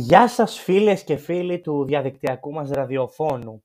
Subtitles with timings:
[0.00, 3.64] Γεια σας φίλες και φίλοι του διαδικτυακού μας ραδιοφώνου.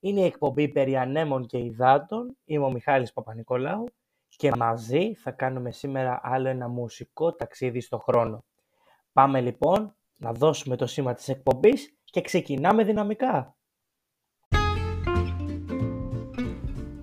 [0.00, 2.36] Είναι η εκπομπή περί ανέμων και υδάτων.
[2.44, 3.84] Είμαι ο Μιχάλης Παπα-Νικολάου
[4.28, 8.44] και μαζί θα κάνουμε σήμερα άλλο ένα μουσικό ταξίδι στο χρόνο.
[9.12, 13.56] Πάμε λοιπόν να δώσουμε το σήμα της εκπομπής και ξεκινάμε δυναμικά.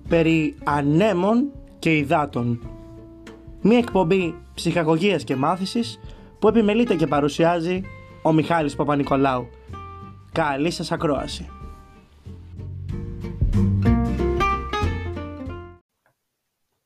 [0.08, 2.70] Περί ανέμων και υδάτων.
[3.62, 6.00] Μία εκπομπή ψυχαγωγίας και μάθησης
[6.38, 7.82] που επιμελείται και παρουσιάζει
[8.26, 9.48] ο Μιχάλης Παπα-Νικολάου.
[10.32, 11.48] Καλή σας ακρόαση.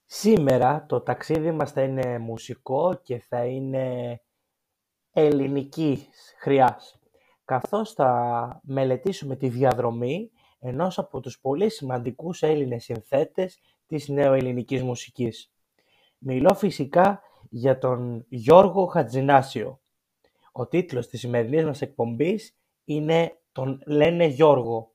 [0.05, 4.21] Σήμερα το ταξίδι μας θα είναι μουσικό και θα είναι
[5.13, 6.09] ελληνικής
[6.41, 6.99] χρειάς,
[7.45, 15.53] καθώς θα μελετήσουμε τη διαδρομή ενός από τους πολύ σημαντικούς Έλληνες συνθέτες της νεοελληνικής μουσικής.
[16.19, 19.80] Μιλώ φυσικά για τον Γιώργο Χατζινάσιο.
[20.53, 24.93] Ο τίτλος της σημερινής μας εκπομπής είναι «Τον λένε Γιώργο»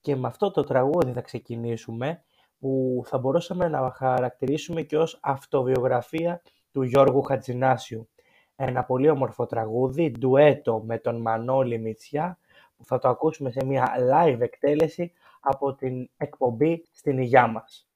[0.00, 2.24] και με αυτό το τραγούδι θα ξεκινήσουμε
[2.58, 8.08] που θα μπορούσαμε να χαρακτηρίσουμε και ως αυτοβιογραφία του Γιώργου Χατζινάσιου.
[8.56, 12.38] Ένα πολύ όμορφο τραγούδι, ντουέτο με τον Μανώλη Μητσιά,
[12.76, 17.88] που θα το ακούσουμε σε μια live εκτέλεση από την εκπομπή στην υγειά μας.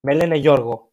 [0.00, 0.92] Με λένε Γιώργο.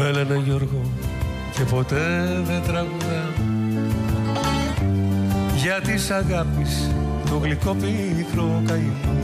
[0.00, 0.82] Με λένε Γιώργο
[1.52, 3.32] και ποτέ δεν τραγουδά.
[5.56, 6.90] Για της αγάπης
[7.30, 9.18] το γλυκό πίκρο καημό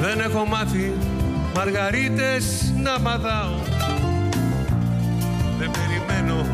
[0.00, 0.92] Δεν έχω μάθει
[1.54, 3.54] μαργαρίτες να μαδάω.
[5.58, 6.46] Δεν περιμένω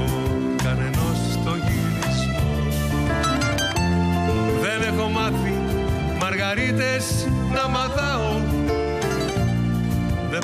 [0.63, 2.57] κανενός το γυρισμό.
[4.61, 5.55] Δεν έχω μάθει
[6.21, 8.09] μαργαρίτες να μαδάω.
[8.41, 8.58] δεν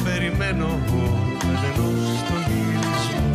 [0.05, 0.69] περιμένω
[1.41, 3.29] κανενός το γυρισμό.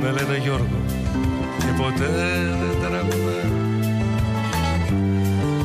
[0.00, 0.80] Με λένε Γιώργο
[1.58, 2.06] και ποτέ
[2.60, 3.40] δεν τραγουδά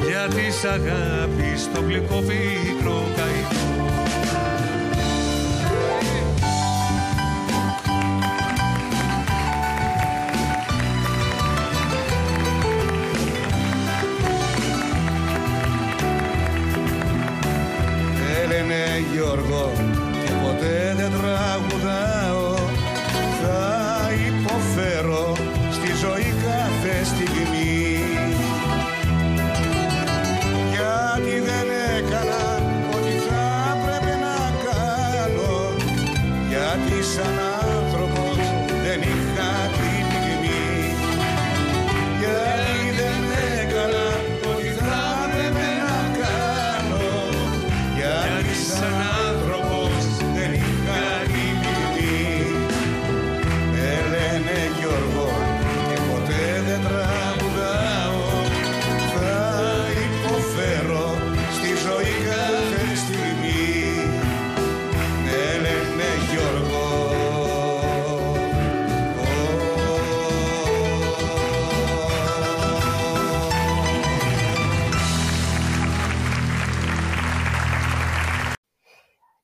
[0.08, 3.04] Για της αγάπης το γλυκό πίκρο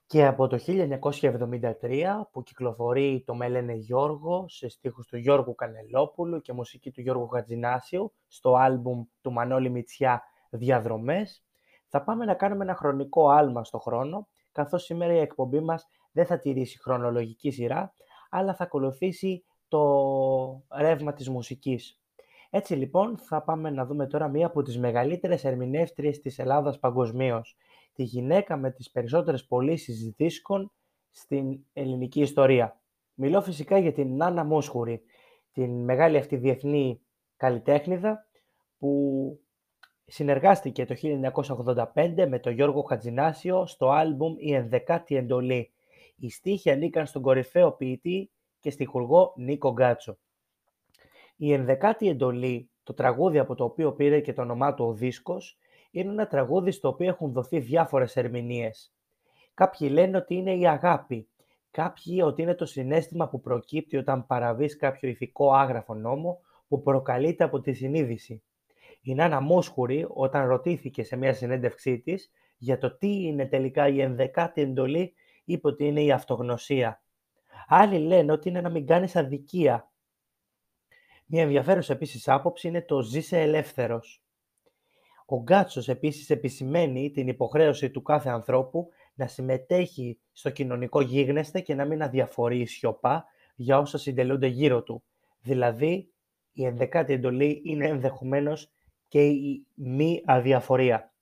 [0.09, 6.41] Και από το 1973 που κυκλοφορεί το «Με λένε Γιώργο» σε στίχους του Γιώργου Κανελόπουλου
[6.41, 11.43] και μουσική του Γιώργου Χατζινάσιου στο άλμπουμ του Μανώλη Μητσιά «Διαδρομές»
[11.87, 16.25] θα πάμε να κάνουμε ένα χρονικό άλμα στο χρόνο καθώς σήμερα η εκπομπή μας δεν
[16.25, 17.93] θα τηρήσει χρονολογική σειρά
[18.29, 19.83] αλλά θα ακολουθήσει το
[20.75, 22.01] ρεύμα της μουσικής.
[22.49, 27.57] Έτσι λοιπόν θα πάμε να δούμε τώρα μία από τις μεγαλύτερες ερμηνεύτριες της Ελλάδας παγκοσμίως,
[27.99, 30.71] τη γυναίκα με τις περισσότερες πωλήσεις δίσκων
[31.09, 32.81] στην ελληνική ιστορία.
[33.13, 35.01] Μιλώ φυσικά για την Νάνα Μόσχουρη,
[35.51, 37.01] την μεγάλη αυτή διεθνή
[37.37, 38.27] καλλιτέχνηδα
[38.77, 39.39] που
[40.05, 40.95] συνεργάστηκε το
[41.93, 45.71] 1985 με τον Γιώργο Χατζινάσιο στο άλμπουμ «Η ενδεκάτη εντολή».
[46.15, 50.17] Οι στίχοι ανήκαν στον κορυφαίο ποιητή και στιχουργό Νίκο Γκάτσο.
[51.35, 55.57] Η ενδεκάτη εντολή, το τραγούδι από το οποίο πήρε και το όνομά του ο δίσκος,
[55.91, 58.93] είναι ένα τραγούδι στο οποίο έχουν δοθεί διάφορες ερμηνείες.
[59.53, 61.29] Κάποιοι λένε ότι είναι η αγάπη,
[61.71, 67.43] κάποιοι ότι είναι το συνέστημα που προκύπτει όταν παραβείς κάποιο ηθικό άγραφο νόμο που προκαλείται
[67.43, 68.43] από τη συνείδηση.
[69.01, 74.01] Η Νάνα Μόσχουρη, όταν ρωτήθηκε σε μια συνέντευξή της για το τι είναι τελικά η
[74.01, 75.13] ενδεκάτη εντολή,
[75.45, 77.01] είπε ότι είναι η αυτογνωσία.
[77.67, 79.91] Άλλοι λένε ότι είναι να μην κάνεις αδικία.
[81.25, 84.23] Μια ενδιαφέρουσα επίσης άποψη είναι το «ζήσε ελεύθερος».
[85.31, 91.75] Ο Γκάτσος επίσης επισημαίνει την υποχρέωση του κάθε ανθρώπου να συμμετέχει στο κοινωνικό γίγνεσθε και
[91.75, 95.03] να μην αδιαφορεί σιωπά για όσα συντελούνται γύρω του.
[95.41, 96.09] Δηλαδή,
[96.53, 98.71] η ενδεκάτη εντολή είναι ενδεχομένως
[99.07, 101.13] και η μη αδιαφορία.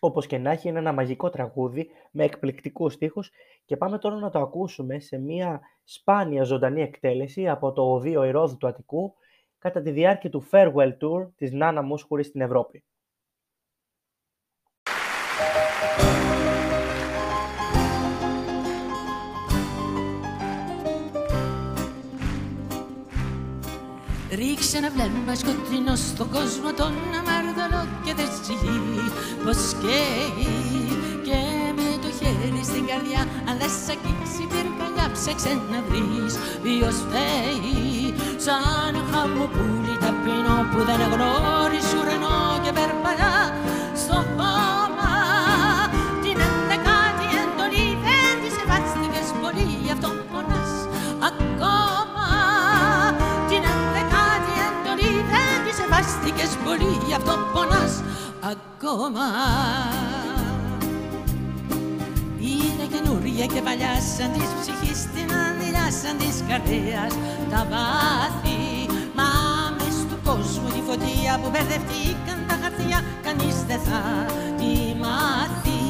[0.00, 3.30] Όπως και να έχει, είναι ένα μαγικό τραγούδι με εκπληκτικούς στίχους
[3.64, 8.56] και πάμε τώρα να το ακούσουμε σε μια σπάνια ζωντανή εκτέλεση από το οδείο Ηρόδου
[8.56, 9.14] του Αττικού
[9.58, 12.84] κατά τη διάρκεια του Farewell Tour της Νάνα Μούσχουρη στην Ευρώπη.
[24.66, 28.76] Ρίξε ένα βλέμμα σκοτεινό στον κόσμο τον αμάρδαλο και δεν ζητεί
[29.44, 30.52] πως καίει
[31.26, 31.40] και
[31.78, 38.14] με το χέρι στην καρδιά αν δεν σ' αγγίξει πυρκαλιά ψάξε να βρεις ποιος φταίει
[38.44, 41.95] σαν χαμοπούλι ταπεινό που δεν γνώρισε
[56.76, 58.02] πολύ γι' αυτό πονάς
[58.52, 59.26] ακόμα.
[62.40, 67.12] Είναι καινούρια και παλιά σαν της ψυχής την ανηλιά σαν της καρδιάς
[67.50, 68.60] τα βάθη
[69.18, 69.30] Μα
[69.76, 72.98] μες του κόσμου τη φωτία που μπερδευτήκαν τα χαρτιά.
[73.26, 74.00] Κανείς δεν θα
[74.58, 75.82] τη μάθει.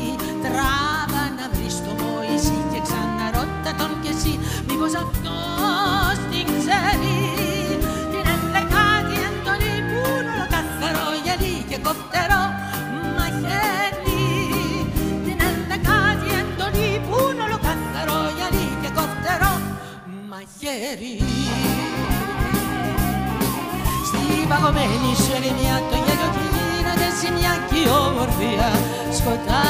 [0.45, 4.35] Τράβα να βρεις το Μωυσή και ξαναρώτα τον κι εσύ.
[4.69, 7.16] Μήπως αυτός την ξέρει;
[11.87, 12.45] Γυαλί και κοφτερό
[13.17, 14.25] μαχαίρι.
[15.25, 19.55] Την ενδεκάτη εντολή που είναι ολοκαθαρό γυαλί και κοφτερό
[20.31, 21.17] μαχαίρι.
[24.09, 28.71] Στην παγωμένη σου ερημιά το γέλιο γίνεται ζημιά και η ομορφιά
[29.17, 29.66] σκοτάδι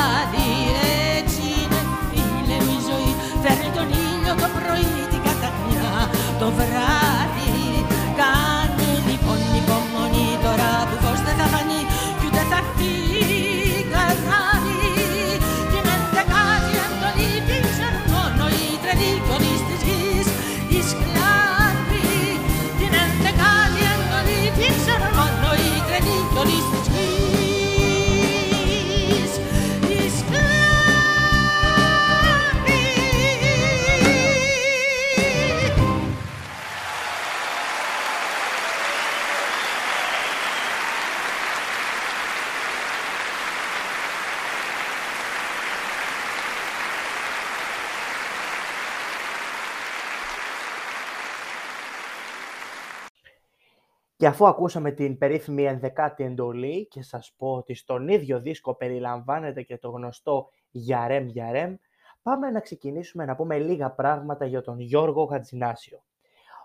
[54.26, 59.62] Και αφού ακούσαμε την περίφημη ενδεκάτη εντολή και σας πω ότι στον ίδιο δίσκο περιλαμβάνεται
[59.62, 61.74] και το γνωστό Γιαρέμ Γιαρέμ,
[62.22, 66.02] πάμε να ξεκινήσουμε να πούμε λίγα πράγματα για τον Γιώργο Χατζινάσιο.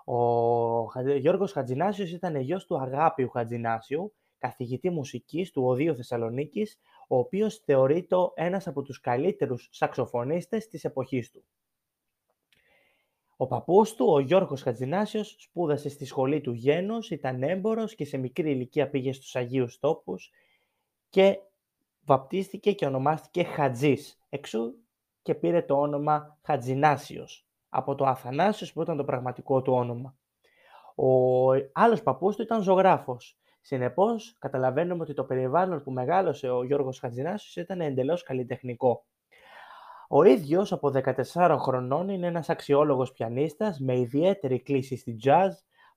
[0.06, 0.16] Ο
[0.84, 7.58] Χα- Γιώργος Χατζινάσιος ήταν γιος του Αγάπιου Χατζινάσιου, καθηγητή μουσικής του Οδείου Θεσσαλονίκης, ο οποίος
[7.58, 11.44] θεωρείται ένας από τους καλύτερους σαξοφωνίστες της εποχής του.
[13.42, 18.18] Ο παππούς του, ο Γιώργος Χατζινάσιος, σπούδασε στη σχολή του Γένος, ήταν έμπορος και σε
[18.18, 20.32] μικρή ηλικία πήγε στους Αγίους Τόπους
[21.10, 21.40] και
[22.06, 24.74] βαπτίστηκε και ονομάστηκε Χατζής, εξού
[25.22, 30.16] και πήρε το όνομα Χατζινάσιος, από το Αθανάσιος που ήταν το πραγματικό του όνομα.
[30.96, 33.38] Ο άλλος παππούς του ήταν ζωγράφος.
[33.62, 39.06] Συνεπώς, καταλαβαίνουμε ότι το περιβάλλον που μεγάλωσε ο Γιώργος Χατζινάσιος ήταν εντελώς καλλιτεχνικό.
[40.14, 40.92] Ο ίδιος από
[41.36, 45.50] 14 χρονών είναι ένας αξιόλογος πιανίστας με ιδιαίτερη κλίση στη jazz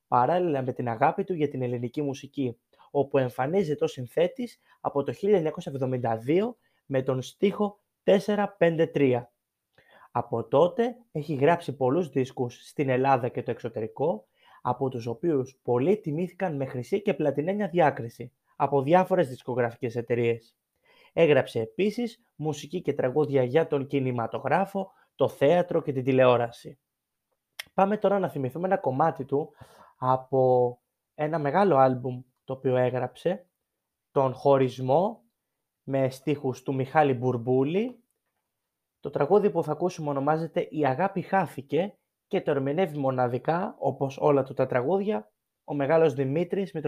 [0.09, 2.59] παράλληλα με την αγάπη του για την ελληνική μουσική,
[2.90, 6.56] όπου εμφανίζεται ως συνθέτης από το 1972
[6.87, 9.23] με τον στίχο 453.
[10.11, 14.26] Από τότε έχει γράψει πολλούς δίσκους στην Ελλάδα και το εξωτερικό,
[14.62, 20.56] από τους οποίους πολλοί τιμήθηκαν με χρυσή και πλατινένια διάκριση από διάφορες δισκογραφικές εταιρείες.
[21.16, 26.78] Έγραψε επίσης μουσική και τραγούδια για τον κινηματογράφο, το θέατρο και την τηλεόραση.
[27.75, 29.54] Πάμε τώρα να θυμηθούμε ένα κομμάτι του
[29.97, 30.78] από
[31.14, 33.47] ένα μεγάλο άλμπουμ το οποίο έγραψε,
[34.11, 35.23] τον χωρισμό
[35.83, 38.02] με στίχους του Μιχάλη Μπουρμπούλη.
[39.00, 44.42] Το τραγούδι που θα ακούσουμε ονομάζεται «Η αγάπη χάθηκε» και το ερμηνεύει μοναδικά, όπως όλα
[44.42, 45.33] του τα τραγούδια,
[45.64, 46.80] ο μεγάλος Δημήτρης Ε,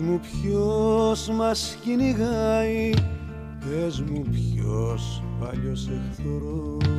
[0.00, 2.90] Πες μου ποιος μας κυνηγάει
[3.60, 6.90] Πες μου ποιος παλιός εχθρός.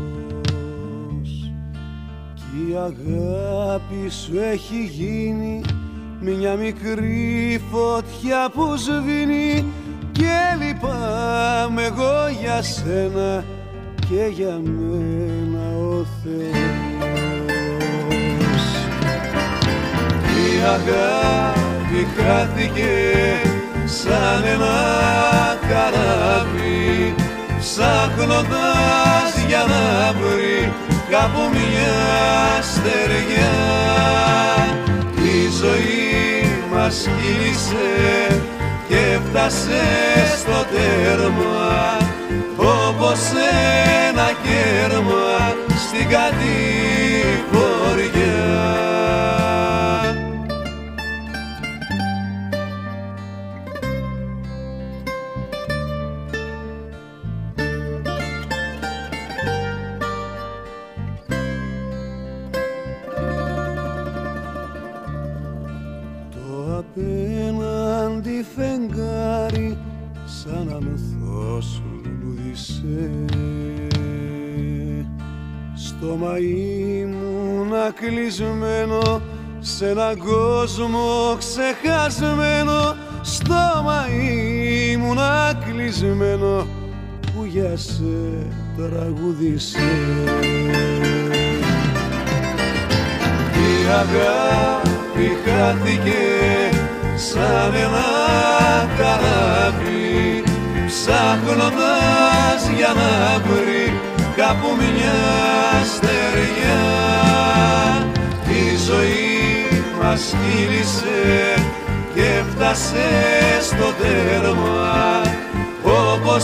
[2.34, 5.62] Κι η αγάπη σου έχει γίνει
[6.20, 9.66] Μια μικρή φωτιά που σβήνει.
[10.12, 13.44] Και λυπάμαι εγώ για σένα
[14.10, 16.62] Και για μένα ο Θεός.
[20.26, 21.61] Η αγάπη
[22.16, 22.94] χάθηκε
[23.86, 24.80] σαν ένα
[25.70, 27.16] καράβι
[27.60, 30.74] ψάχνοντας για να βρει
[31.10, 31.98] κάπου μια
[32.62, 33.56] στεριά
[35.16, 38.42] η ζωή μας κύλησε
[38.88, 39.84] και φτάσε
[40.40, 41.98] στο τέρμα
[42.58, 43.20] όπως
[44.10, 45.56] ένα κέρμα
[45.88, 47.81] στην κατηγοριά
[77.94, 79.22] κλεισμένο
[79.60, 82.96] σε έναν κόσμο ξεχασμένο.
[83.22, 84.08] Στόμα
[84.92, 85.18] ήμουν
[85.66, 86.68] κλεισμένο
[87.22, 88.04] που για σε
[88.78, 89.80] τραγουδίσε
[93.54, 96.22] Η αγάπη χάθηκε
[97.16, 98.08] σαν ένα
[98.98, 100.44] καράβι
[100.88, 105.20] ψάχνοντας για να βρει κάπου μια
[105.96, 106.82] στεριά
[108.48, 111.54] η ζωή μας κύλησε
[112.16, 113.10] και φτάσε
[113.62, 115.22] στο τέρμα.
[115.84, 116.44] Όπως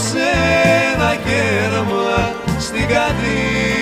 [0.93, 3.76] ένα κέρμα στην κατηφοριά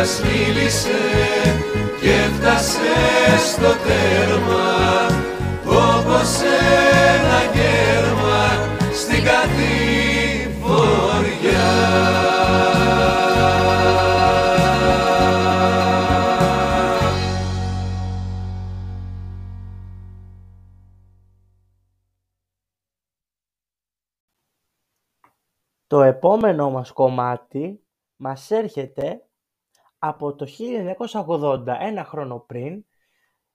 [0.00, 0.20] μας
[2.00, 4.68] και φτάσε στο τέρμα
[5.64, 6.40] όπως
[7.14, 8.44] ένα κέρμα
[8.92, 9.68] στην κατηφοριά.
[25.86, 27.84] Το επόμενο μας κομμάτι
[28.16, 29.24] μας έρχεται
[30.02, 30.46] από το
[31.28, 32.84] 1980, ένα χρόνο πριν,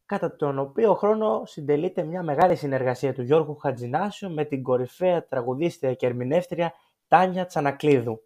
[0.05, 5.93] κατά τον οποίο χρόνο συντελείται μια μεγάλη συνεργασία του Γιώργου Χατζινάσιου με την κορυφαία τραγουδίστρια
[5.93, 6.73] και ερμηνεύτρια
[7.07, 8.21] Τάνια Τσανακλίδου.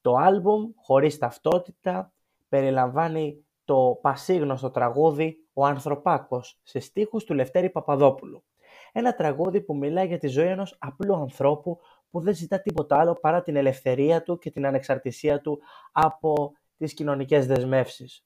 [0.00, 2.12] Το άλμπουμ «Χωρίς ταυτότητα»
[2.48, 8.44] περιλαμβάνει το πασίγνωστο τραγούδι «Ο Ανθρωπάκος» σε στίχους του Λευτέρη Παπαδόπουλου.
[8.92, 11.78] Ένα τραγούδι που μιλάει για τη ζωή ενός απλού ανθρώπου
[12.10, 15.60] που δεν ζητά τίποτα άλλο παρά την ελευθερία του και την ανεξαρτησία του
[15.92, 18.24] από τις κοινωνικές δεσμεύσεις.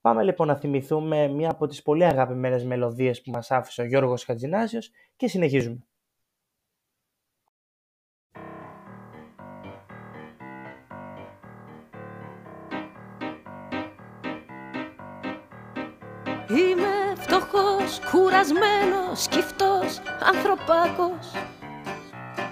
[0.00, 4.24] Πάμε λοιπόν να θυμηθούμε μία από τις πολύ αγαπημένες μελωδίες που μας άφησε ο Γιώργος
[4.24, 5.86] Χατζινάσιος και συνεχίζουμε.
[16.48, 21.32] Είμαι φτωχός, κουρασμένος, σκυφτός, ανθρωπάκος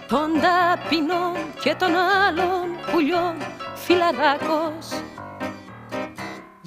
[0.08, 3.36] Των ταπεινών και των άλλων πουλιών
[3.74, 5.09] φιλαράκος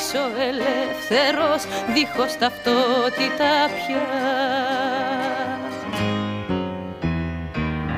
[0.00, 1.62] ζήσω ελεύθερος
[1.94, 4.06] δίχως ταυτότητα πια.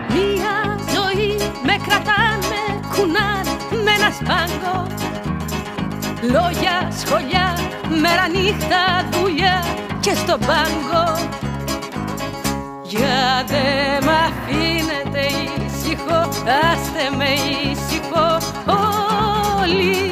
[0.08, 2.62] Μια ζωή με κρατάνε
[2.94, 3.50] κουνάνε
[3.84, 4.86] με ένα σπάγκο.
[6.22, 7.58] Λόγια, σχολιά,
[8.00, 9.64] μέρα νύχτα, δουλειά
[10.00, 11.28] και στον πάγκο.
[12.82, 15.26] Για δε μ' αφήνετε
[15.66, 16.28] ήσυχο,
[16.72, 17.28] άστε με
[17.70, 18.38] ήσυχο
[19.60, 20.11] όλοι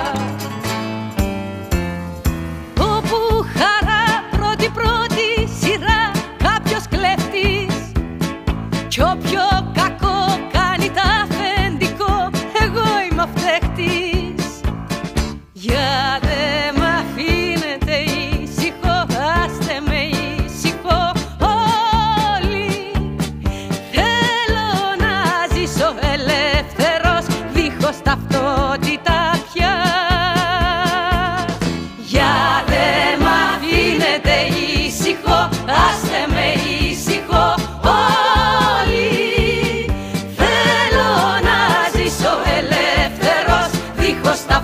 [44.31, 44.60] Δίχως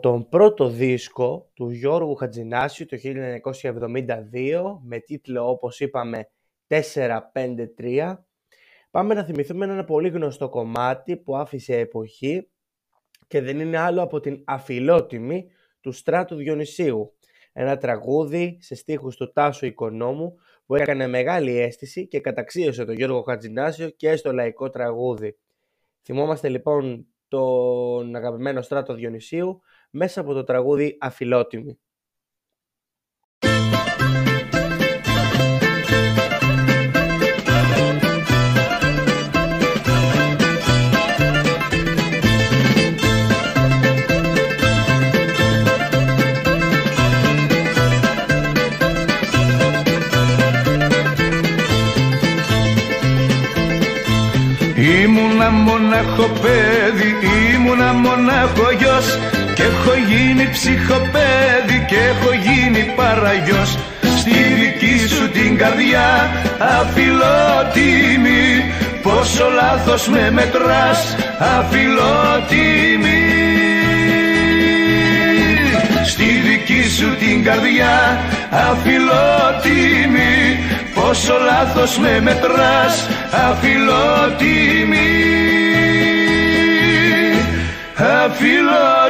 [0.00, 6.30] τον πρώτο δίσκο του Γιώργου Χατζηνάσιου το 1972 με τίτλο όπως είπαμε
[6.68, 8.16] 453
[8.90, 12.48] πάμε να θυμηθούμε ένα πολύ γνωστό κομμάτι που άφησε εποχή
[13.26, 17.14] και δεν είναι άλλο από την αφιλότιμη του Στράτου Διονυσίου.
[17.52, 20.34] Ένα τραγούδι σε στίχους του Τάσου Οικονόμου
[20.66, 25.36] που έκανε μεγάλη αίσθηση και καταξίωσε τον Γιώργο Χατζηνάσιο και στο λαϊκό τραγούδι.
[26.02, 31.78] Θυμόμαστε λοιπόν τον αγαπημένο Στράτο Διονυσίου μέσα από το τραγούδι Αφιλότιμη.
[55.02, 57.14] Ήμουνα μονάχο παιδί,
[57.54, 59.29] ήμουνα μονάχο γιος
[59.60, 63.78] Και έχω γίνει ψυχοπαίδι και έχω γίνει παραγιός.
[64.18, 66.30] Στη δική σου την καρδιά
[66.80, 68.64] αφιλότιμη.
[69.02, 71.16] Πόσο λάθος με μετράς
[71.58, 73.22] αφιλότιμη.
[76.04, 78.18] Στη δική σου την καρδιά
[78.70, 80.58] αφιλότιμη.
[80.94, 83.08] Πόσο λάθος με μετράς
[83.48, 85.08] αφιλότιμη.
[88.24, 89.09] Αφιλότιμη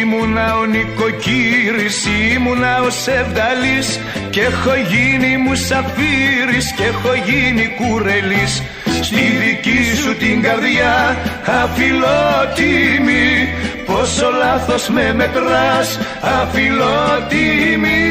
[0.00, 3.98] Ήμουνα ο νοικοκύρης, ήμουνα ο Σεβδαλής
[4.32, 8.62] Και έχω γίνει μουσαφύρης και έχω γίνει κουρελής.
[9.02, 11.16] Στη δική σου την καρδιά
[11.62, 13.48] αφιλότιμη.
[13.86, 15.98] Πόσο λάθος με μετράς
[16.40, 18.02] αφιλότιμη.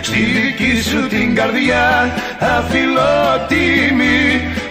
[0.00, 2.14] Στη δική σου την καρδιά
[2.58, 4.18] αφιλότιμη.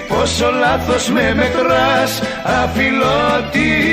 [0.07, 2.21] Πόσο λάθος με μετράς
[2.63, 3.84] αφιλότιμη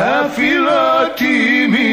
[0.00, 1.88] Αφιλότιμη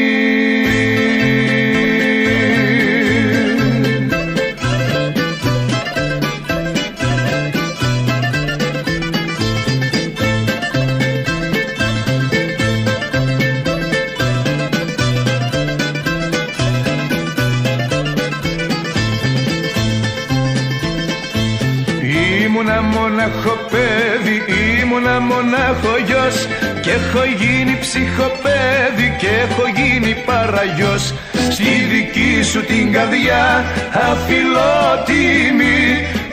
[22.46, 24.44] Ήμουνα μονάχο παιδί,
[24.82, 26.48] ήμουνα μονάχο γιος
[26.88, 31.14] Και έχω γίνει ψυχοπαίδι και έχω γίνει παραγιός.
[31.50, 33.66] Στη δική σου την καρδιά
[34.12, 35.78] αφιλότιμη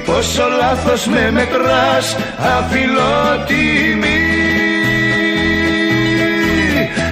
[0.04, 2.16] Πόσο λάθος με μετράς
[2.56, 4.20] αφιλότιμη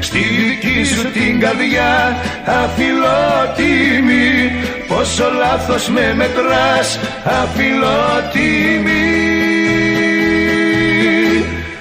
[0.00, 2.16] Στη δική σου την καρδιά
[2.62, 4.52] αφιλότιμη
[4.88, 9.02] Πόσο λάθος με μετράς αφιλότιμη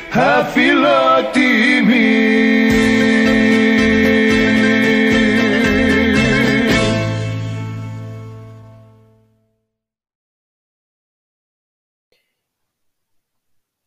[0.10, 1.11] Αφιλότιμη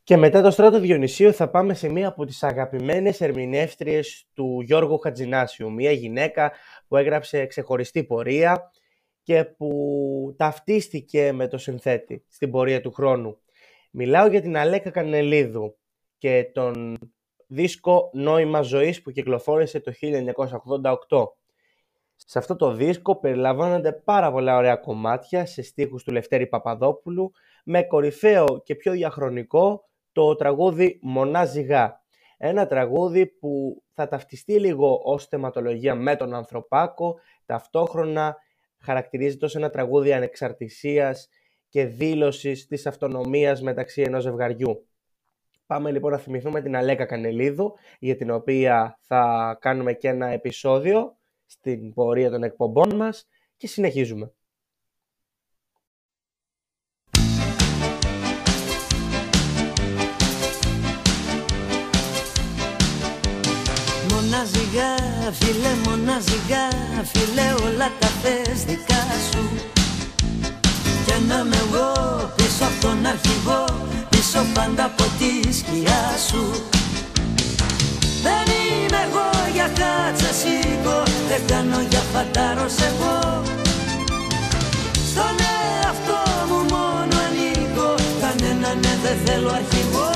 [0.04, 4.98] Και μετά το στράτο Διονυσίου θα πάμε σε μία από τις αγαπημένες ερμηνεύτριες του Γιώργου
[4.98, 5.72] Χατζινάσιου.
[5.72, 6.52] Μία γυναίκα
[6.88, 8.70] που έγραψε ξεχωριστή πορεία
[9.22, 13.38] και που ταυτίστηκε με το συνθέτη στην πορεία του χρόνου.
[13.90, 15.76] Μιλάω για την Αλέκα Κανελίδου
[16.18, 16.98] και τον
[17.46, 19.92] δίσκο «Νόημα ζωής» που κυκλοφόρησε το
[21.08, 21.24] 1988.
[22.16, 27.32] Σε αυτό το δίσκο περιλαμβάνονται πάρα πολλά ωραία κομμάτια σε στίχους του Λευτέρη Παπαδόπουλου
[27.64, 32.02] με κορυφαίο και πιο διαχρονικό το τραγούδι «Μονά ζυγά».
[32.36, 38.36] Ένα τραγούδι που θα ταυτιστεί λίγο ως θεματολογία με τον Ανθρωπάκο, ταυτόχρονα
[38.78, 41.28] χαρακτηρίζεται ως ένα τραγούδι ανεξαρτησίας
[41.68, 44.86] και δήλωσης της αυτονομίας μεταξύ ενός ζευγαριού.
[45.66, 51.16] Πάμε λοιπόν να θυμηθούμε την Αλέκα Κανελίδου, για την οποία θα κάνουμε και ένα επεισόδιο
[51.46, 54.32] στην πορεία των εκπομπών μας και συνεχίζουμε.
[64.44, 64.92] Μοναζιγά,
[65.40, 66.66] φίλε, μοναζιγά,
[67.12, 69.42] φίλε, όλα τα θες δικά σου.
[71.06, 71.88] Και να είμαι εγώ
[72.36, 73.64] πίσω από τον αρχηγό,
[74.08, 76.42] πίσω πάντα από τη σκιά σου.
[78.22, 83.42] Δεν είμαι εγώ για κάτσα σήκω, δεν κάνω για φαντάρος εγώ.
[85.10, 90.13] Στον εαυτό μου μόνο ανήκω, κανένα ναι δεν θέλω αρχηγό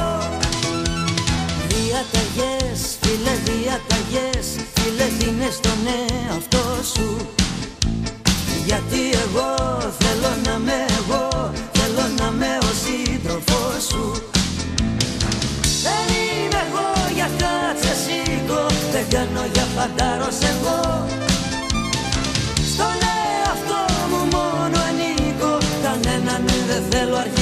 [1.98, 7.16] Διαταγές, φίλε διαταγές Φίλε δίνες στον εαυτό σου.
[8.66, 9.50] Γιατί εγώ
[9.98, 14.04] θέλω να με εγώ Θέλω να με ο σύντροφός σου.
[15.86, 20.80] Δεν είμαι εγώ για κάτσε σήκω Δεν κάνω για φαντάρος εγώ
[22.72, 27.37] Στον εαυτό μου μόνο ανήκω Κανέναν δεν θέλω αρχηγό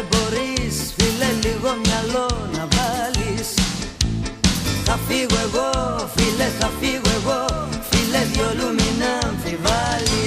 [0.00, 3.48] δεν μπορείς Φίλε λίγο μυαλό να βάλεις.
[4.84, 5.70] Θα φύγω εγώ
[6.16, 10.19] φίλε θα φύγω εγώ Φίλε διόλου μην αμφιβάλλεις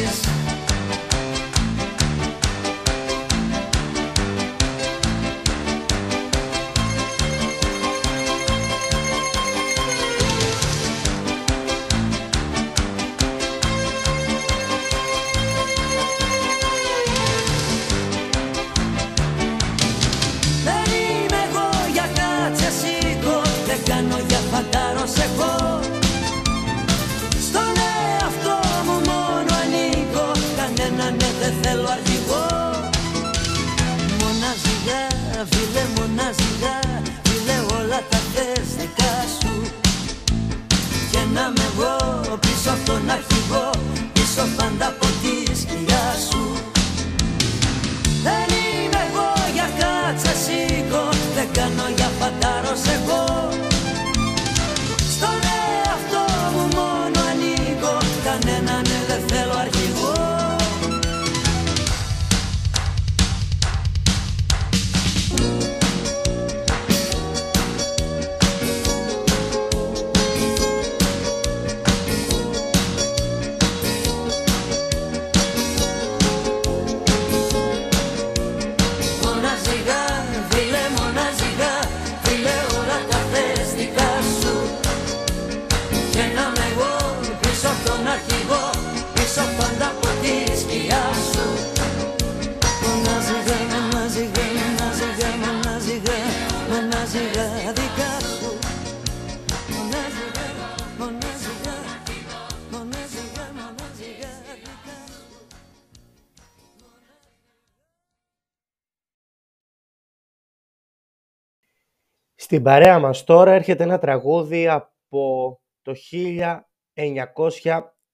[112.53, 115.93] Στην παρέα μας τώρα έρχεται ένα τραγούδι από το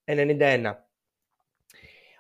[0.06, 0.74] 1991.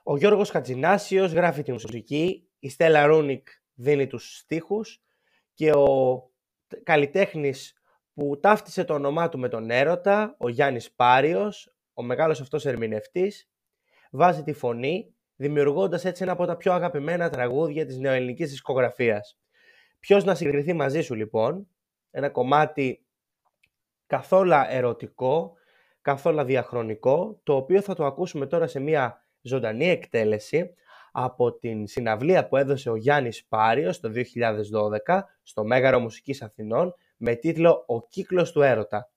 [0.03, 5.01] Ο Γιώργος Χατζινάσιος γράφει τη μουσική, η Στέλλα Ρούνικ δίνει τους στίχους
[5.53, 6.21] και ο
[6.83, 7.73] καλλιτέχνης
[8.13, 13.49] που ταύτισε το όνομά του με τον έρωτα, ο Γιάννης Πάριος, ο μεγάλος αυτός ερμηνευτής,
[14.11, 19.39] βάζει τη φωνή, δημιουργώντας έτσι ένα από τα πιο αγαπημένα τραγούδια της νεοελληνικής δισκογραφίας.
[19.99, 21.67] Ποιος να συγκριθεί μαζί σου λοιπόν,
[22.11, 23.05] ένα κομμάτι
[24.07, 25.53] καθόλου ερωτικό,
[26.01, 30.73] καθόλου διαχρονικό, το οποίο θα το ακούσουμε τώρα σε μια ζωντανή εκτέλεση
[31.11, 34.11] από την συναυλία που έδωσε ο Γιάννης Πάριος το
[35.05, 39.11] 2012 στο Μέγαρο Μουσικής Αθηνών με τίτλο «Ο κύκλος του έρωτα».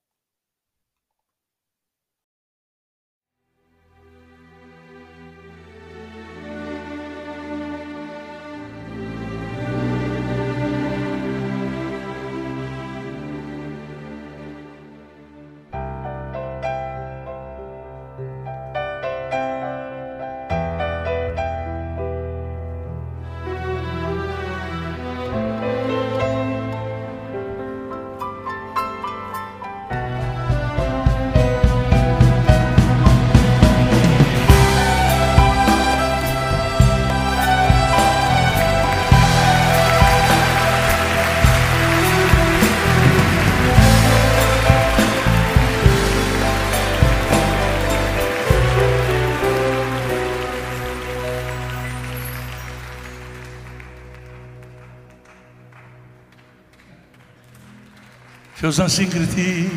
[58.63, 59.71] Ποιος να συγκριθεί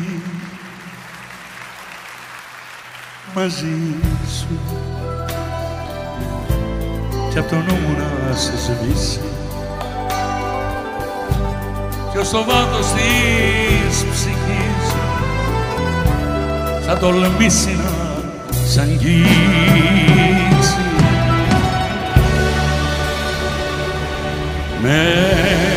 [3.35, 3.75] μαζί
[4.37, 4.59] σου.
[7.31, 9.19] Και απ' το νου μου να σε σβήσει.
[12.13, 14.93] Ποιος στο βάθος της ψυχής
[16.85, 19.27] θα τολμήσει να σ' αγγίσει
[24.81, 25.76] μετά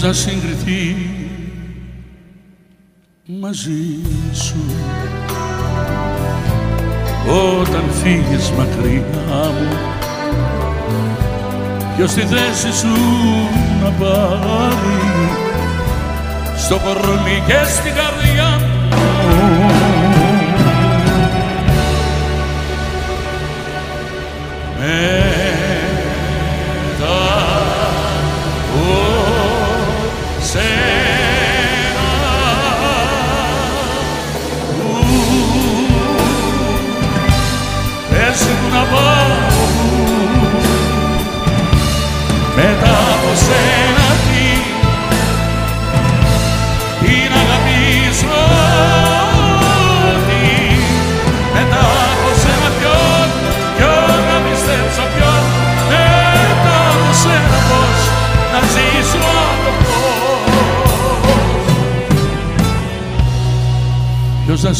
[0.00, 0.96] Ποιος να συγκριθεί
[3.26, 3.98] μαζί
[4.32, 4.64] σου.
[7.60, 9.68] Όταν φύγεις μακριά μου
[11.96, 12.88] ποιος τη θέση σου
[13.82, 15.00] να πάρει;
[16.56, 18.80] Στο κορμί και στην καρδιά μου.
[24.78, 25.19] μετά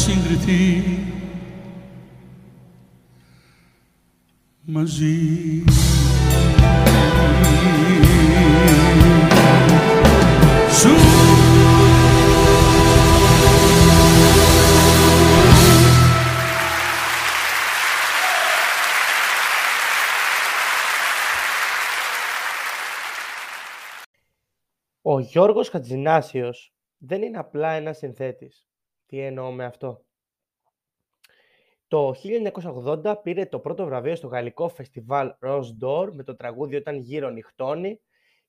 [0.01, 0.83] συγκριθεί
[4.61, 5.63] μαζί
[10.71, 10.89] σου
[25.01, 28.70] Ο Γιώργος Χατζινάσιος δεν είναι απλά ένας συνθέτης.
[29.11, 30.05] Τι εννοώ με αυτό;
[31.87, 36.97] Το 1980 πήρε το πρώτο βραβείο στο γαλλικό φεστιβάλ Rose d'Or με το τραγούδι «Όταν
[36.97, 38.01] γύρω νυχτώνει»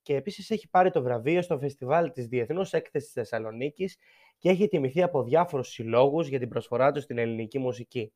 [0.03, 3.97] και επίσης έχει πάρει το βραβείο στο φεστιβάλ της Διεθνούς Έκθεσης Θεσσαλονίκης
[4.39, 8.13] και έχει τιμηθεί από διάφορους συλλόγους για την προσφορά του στην ελληνική μουσική.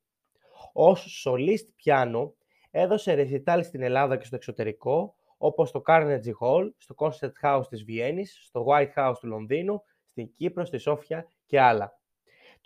[0.73, 2.35] Ως σολίστ πιάνο
[2.71, 7.85] έδωσε ρεσιτάλ στην Ελλάδα και στο εξωτερικό, όπως στο Carnegie Hall, στο Concert House της
[7.85, 11.96] Βιέννης, στο White House του Λονδίνου, στην Κύπρο, στη Σόφια και άλλα.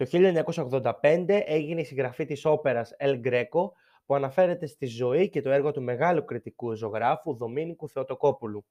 [0.01, 3.71] Το 1985 έγινε η συγγραφή της όπερας El Greco,
[4.07, 8.67] που αναφέρεται στη ζωή και το έργο του μεγάλου κριτικού ζωγράφου Δομήνικου Θεοτοκόπουλου,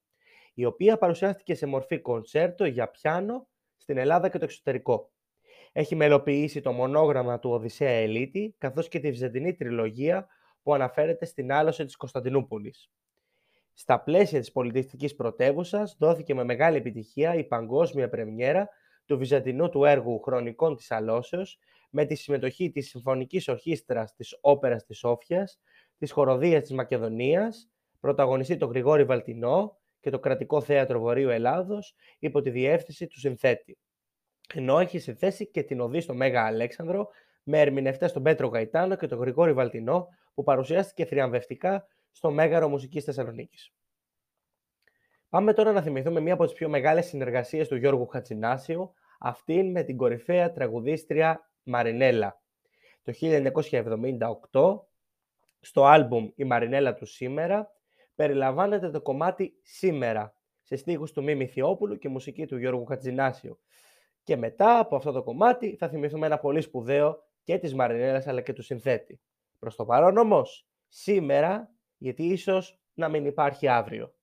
[0.53, 5.11] η οποία παρουσιάστηκε σε μορφή κονσέρτο για πιάνο στην Ελλάδα και το εξωτερικό.
[5.71, 10.27] Έχει μελοποιήσει το μονόγραμμα του Οδυσσέα Ελίτη, καθώς και τη Βυζαντινή τριλογία
[10.63, 12.91] που αναφέρεται στην άλωση της Κωνσταντινούπολης.
[13.73, 18.69] Στα πλαίσια της πολιτιστικής πρωτεύουσας δόθηκε με μεγάλη επιτυχία η παγκόσμια πρεμιέρα
[19.09, 24.85] του βυζαντινού του έργου «Χρονικών της Αλώσεως» με τη συμμετοχή της Συμφωνικής Ορχήστρας της Όπερας
[24.85, 25.59] της Όφιας,
[25.97, 27.69] της Χοροδίας της Μακεδονίας,
[27.99, 33.77] πρωταγωνιστή τον Γρηγόρη Βαλτινό και το Κρατικό Θέατρο Βορείου Ελλάδος υπό τη διεύθυνση του συνθέτη.
[34.53, 37.07] Ενώ έχει συνθέσει και την οδή στο Μέγα Αλέξανδρο
[37.43, 43.03] με ερμηνευτές τον Πέτρο Γαϊτάνο και τον Γρηγόρη Βαλτινό που παρουσιάστηκε θριαμβευτικά στο Μέγαρο Μουσικής
[43.03, 43.73] Θεσσαλονίκης.
[45.29, 49.83] Πάμε τώρα να θυμηθούμε μία από τις πιο μεγάλες συνεργασίες του Γιώργου Χατζινάσιου, αυτήν με
[49.83, 52.41] την κορυφαία τραγουδίστρια Μαρινέλα.
[53.03, 53.13] Το
[54.51, 54.79] 1978,
[55.59, 57.71] στο άλμπουμ «Η Μαρινέλα του σήμερα»,
[58.15, 63.59] περιλαμβάνεται το κομμάτι «Σήμερα», σε στίχους του Μίμη Θειόπουλου και μουσική του Γιώργου Χατζινάσιου.
[64.23, 68.41] Και μετά από αυτό το κομμάτι θα θυμηθούμε ένα πολύ σπουδαίο και της Μαρινέλας αλλά
[68.41, 69.21] και του συνθέτη.
[69.59, 74.13] Προς το παρόν όμως, σήμερα, γιατί ίσως να μην υπάρχει αύριο.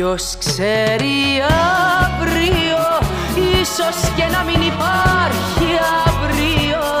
[0.00, 1.42] Ποιος ξέρει
[2.02, 2.82] αύριο
[3.60, 5.68] Ίσως και να μην υπάρχει
[6.06, 6.99] αύριο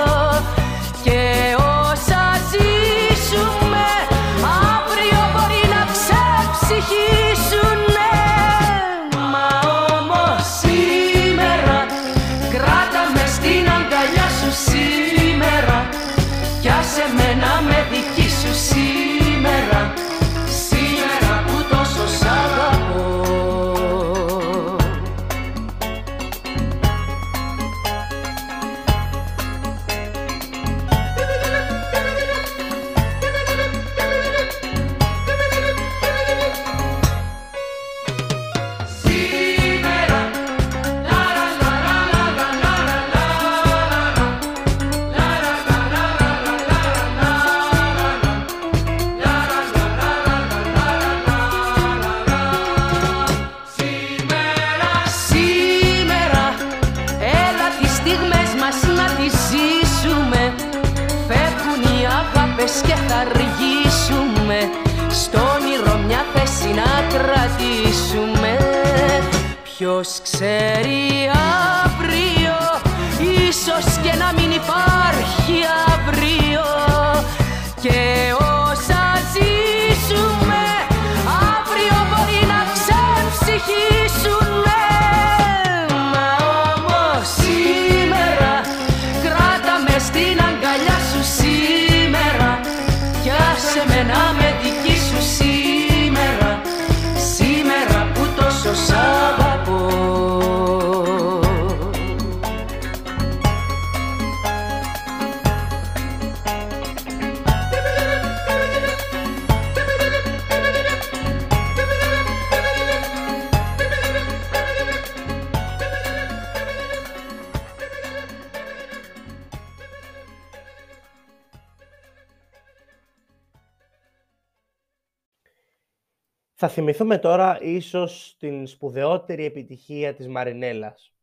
[126.62, 131.14] Θα θυμηθούμε τώρα ίσως την σπουδαιότερη επιτυχία της Μαρινέλας.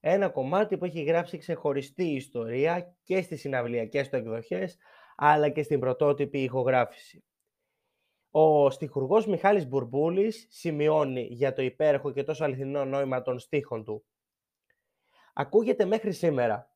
[0.00, 4.76] Ένα κομμάτι που έχει γράψει ξεχωριστή ιστορία και στις συναυλιακές του εκδοχές,
[5.16, 7.24] αλλά και στην πρωτότυπη ηχογράφηση.
[8.30, 14.04] Ο στιχουργός Μιχάλης Μπουρμπούλης σημειώνει για το υπέροχο και τόσο αληθινό νόημα των στίχων του.
[15.32, 16.70] Ακούγεται μέχρι σήμερα.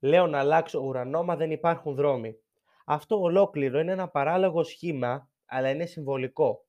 [0.00, 2.36] Λέω να αλλάξω ουρανό, μα δεν υπάρχουν δρόμοι.
[2.84, 6.62] Αυτό ολόκληρο είναι ένα παράλογο σχήμα, αλλά είναι συμβολικό.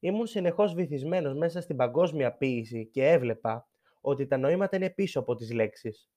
[0.00, 3.68] Ήμουν συνεχώς βυθισμένος μέσα στην παγκόσμια ποίηση και έβλεπα
[4.00, 6.10] ότι τα νοήματα είναι πίσω από τις λέξεις.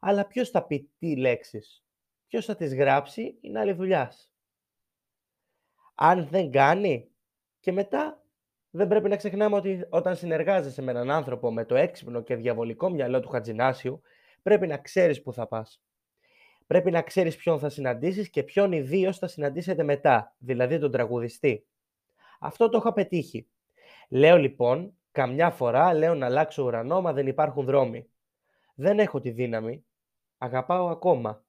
[0.00, 1.84] Αλλά ποιος θα πει τι λέξεις,
[2.26, 4.30] ποιος θα τις γράψει; Είναι άλλη δουλειάς.
[5.94, 7.10] Αν δεν κάνει
[7.60, 8.24] και μετά
[8.70, 12.90] δεν πρέπει να ξεχνάμε ότι όταν συνεργάζεσαι με έναν άνθρωπο με το έξυπνο και διαβολικό
[12.90, 14.00] μυαλό του Χατζινάσιου,
[14.42, 15.82] πρέπει να ξέρεις που θα πας.
[16.66, 21.66] Πρέπει να ξέρεις ποιον θα συναντήσεις και ποιον ιδίως θα συναντήσετε μετά, δηλαδή τον τραγουδιστή.
[22.40, 23.48] Αυτό το έχω πετύχει.
[24.08, 28.08] Λέω λοιπόν, καμιά φορά λέω να αλλάξω ουρανό, μα δεν υπάρχουν δρόμοι.
[28.74, 29.84] Δεν έχω τη δύναμη.
[30.38, 31.44] Αγαπάω ακόμα.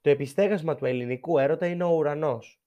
[0.00, 2.60] Το επιστέγασμα του ελληνικού έρωτα είναι ο ουρανός.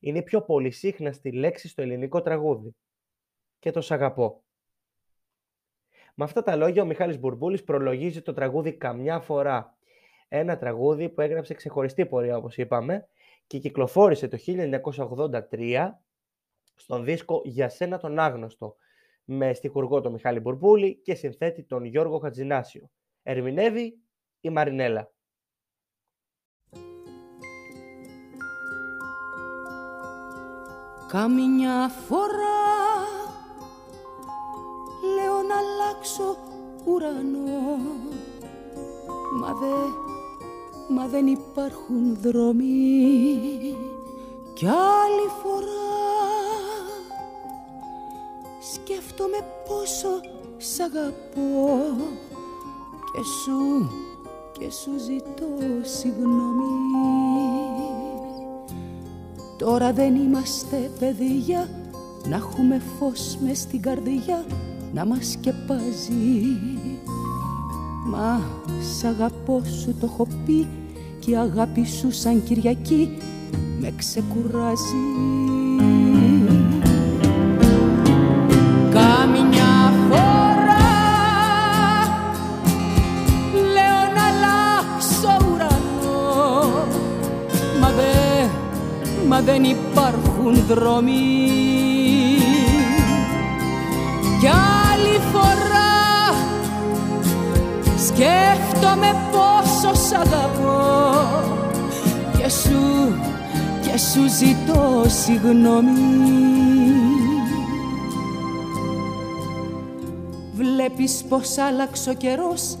[0.00, 2.76] Είναι η πιο πολυσύχναστη λέξη στο ελληνικό τραγούδι.
[3.58, 4.44] Και το σ' αγαπώ.
[6.14, 9.76] Με αυτά τα λόγια ο Μιχάλης Μπουρμπούλης προλογίζει το τραγούδι «Καμιά φορά».
[10.28, 13.08] Ένα τραγούδι που έγραψε ξεχωριστή πορεία όπως είπαμε
[13.46, 14.38] και κυκλοφόρησε το
[15.50, 15.88] 1983
[16.76, 18.76] στον δίσκο «Για σένα τον άγνωστο»
[19.24, 22.90] με στιχουργό τον Μιχάλη Μπουρμπούλη και συνθέτη τον Γιώργο Χατζινάσιο.
[23.22, 23.98] Ερμηνεύει
[24.40, 25.10] η Μαρινέλα.
[31.08, 32.64] Καμιά φορά
[35.14, 36.36] λέω να αλλάξω
[36.84, 37.78] ουρανό
[39.40, 39.74] Μα, δε,
[40.94, 42.76] μα δεν υπάρχουν δρόμοι
[44.54, 45.75] Κι άλλη φορά
[48.74, 49.38] σκέφτομαι
[49.68, 50.08] πόσο
[50.56, 51.78] σ' αγαπώ.
[53.12, 53.90] Και σου,
[54.58, 55.48] και σου ζητώ
[55.82, 56.64] συγγνώμη.
[59.58, 61.68] Τώρα δεν είμαστε παιδεία
[62.28, 64.44] Να έχουμε φως μες στην καρδιά.
[64.92, 66.42] Να μας σκεπάζει.
[68.06, 68.40] Μα
[68.98, 70.66] σ' αγαπώ σου το έχω πει.
[71.18, 73.18] Και η αγάπη σου σαν Κυριακή
[73.80, 75.45] Με ξεκουράζει
[89.46, 91.48] δεν υπάρχουν δρόμοι.
[94.40, 96.34] Κι άλλη φορά
[97.96, 101.14] σκέφτομαι πόσο σ' αγαπώ.
[102.36, 103.14] Και σου,
[103.82, 105.90] και σου ζητώ συγγνώμη.
[110.54, 112.76] Βλέπεις πως άλλαξε ο καιρός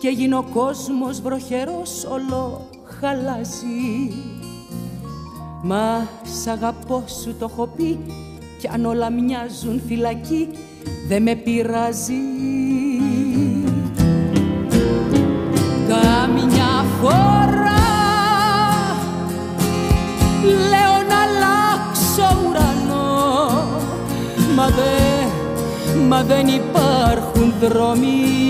[0.00, 2.04] και γίνει ο κόσμος βροχερός.
[2.12, 2.68] Όλο
[3.00, 4.39] χαλάζει
[5.62, 6.08] Μα
[6.42, 7.98] σ' αγαπώ σου το έχω πει
[8.58, 10.48] κι αν όλα μοιάζουν φυλακή
[11.08, 12.22] δε με πειράζει.
[15.88, 17.78] Καμιά φορά
[20.44, 23.62] λέω να αλλάξω ουρανό
[24.56, 25.26] μα, δε,
[26.08, 28.40] μα δεν υπάρχουν δρόμοι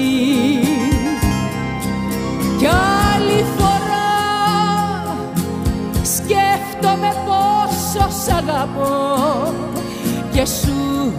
[8.25, 9.55] σ' αγαπώ.
[10.33, 11.13] Και σου,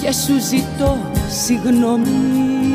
[0.00, 0.98] και σου ζητώ
[1.44, 2.67] συγγνώμη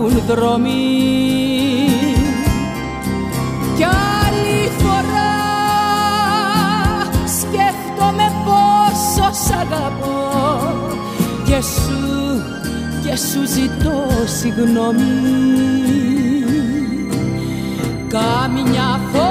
[0.00, 0.70] υπάρχουν δρόμοι.
[3.76, 5.32] Κι άλλη φορά
[7.26, 10.18] σκέφτομαι πόσο σ' αγαπώ.
[11.44, 12.42] Και σου,
[13.02, 14.04] και σου ζητώ
[14.38, 15.04] συγγνώμη.
[18.08, 19.29] Καμιά φορά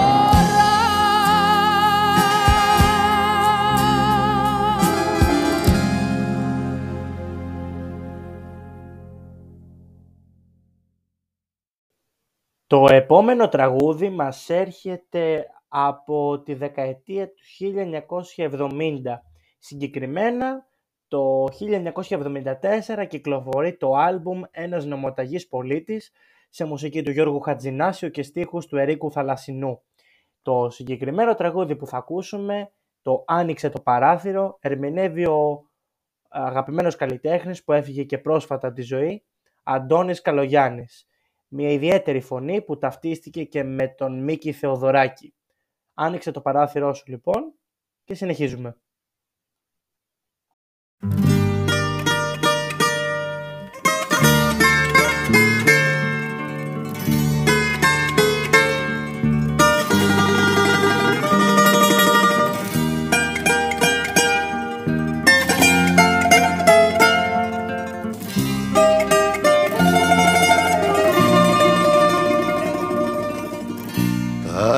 [13.12, 19.22] επόμενο τραγούδι μας έρχεται από τη δεκαετία του 1970.
[19.60, 20.68] Συγκεκριμένα
[21.08, 26.12] το 1974 κυκλοφορεί το άλμπουμ «Ένας νομοταγής πολίτης»
[26.50, 29.82] σε μουσική του Γιώργου Χατζινάσιου και στίχους του Ερίκου Θαλασσινού.
[30.42, 35.70] Το συγκεκριμένο τραγούδι που θα ακούσουμε, το «Άνοιξε το παράθυρο», ερμηνεύει ο
[36.30, 39.24] αγαπημένος καλλιτέχνης που έφυγε και πρόσφατα από τη ζωή,
[39.64, 41.09] Αντώνης Καλογιάννης.
[41.52, 45.34] Μια ιδιαίτερη φωνή που ταυτίστηκε και με τον Μίκη Θεοδωράκη.
[45.94, 47.54] Άνοιξε το παράθυρό σου λοιπόν
[48.04, 48.78] και συνεχίζουμε.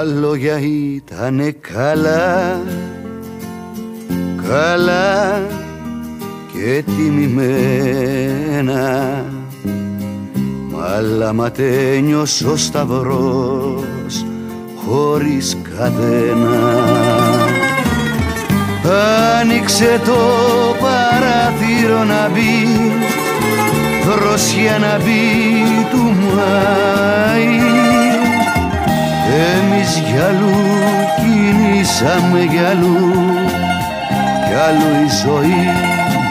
[0.04, 2.62] Λόγια ήτανε καλά
[4.50, 5.42] καλά
[6.54, 7.66] και τιμημένα.
[10.96, 14.26] Αλλά τέλειωσε ο σταυρός
[14.86, 16.60] χωρίς κατένα
[19.40, 20.18] Άνοιξε το
[20.80, 22.68] παράθυρο να μπει
[24.06, 27.60] δροσιά να μπει του Μάη
[29.32, 30.60] εμείς γυαλού
[31.16, 33.32] κινήσαμε γυαλού
[34.52, 35.70] κι άλλο η ζωή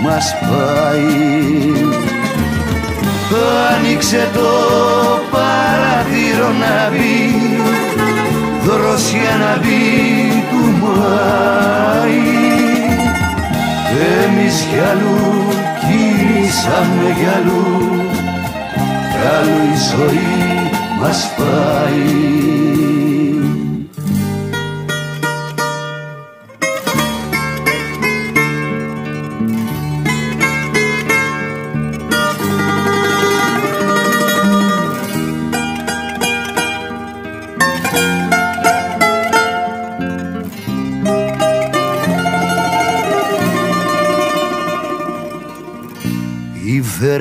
[0.03, 1.89] μας πάει.
[3.75, 4.51] Άνοιξε το
[5.31, 7.61] παράθυρο να μπει
[8.65, 12.21] δροσιά να μπει του Μάη.
[14.25, 15.49] Εμείς κι αλλού
[15.81, 17.81] κινήσαμε κι αλλού.
[19.11, 20.71] Κι άλλο η ζωή
[21.01, 22.90] μας πάει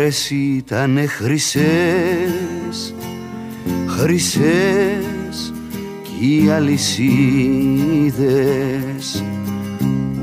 [0.09, 2.95] Οι βέρες ήτανε χρυσές,
[3.87, 5.53] χρυσές
[6.03, 6.83] κι οι αλυσίδες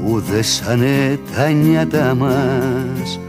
[0.02, 3.20] που δέσανε τα νιάτα μας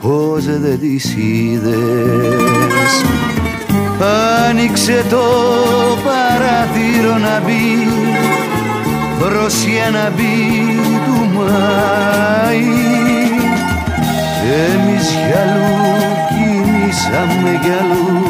[0.00, 3.04] πως δεν τις είδες.
[4.48, 5.22] Άνοιξε το
[6.04, 7.88] παράθυρο να μπει
[9.18, 10.30] βροσιά να μπει
[11.06, 13.21] του Μάη
[14.42, 15.72] εμείς κι αλλού
[16.28, 18.22] κινήσαμε κι αλλού.